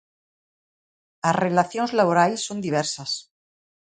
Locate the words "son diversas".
2.47-3.11